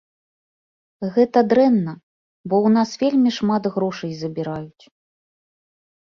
Гэта 1.17 1.39
дрэнна, 1.51 1.93
бо 2.49 2.55
ў 2.65 2.69
нас 2.77 2.89
вельмі 3.03 3.29
шмат 3.37 3.63
грошай 3.77 4.11
забіраюць. 4.25 4.83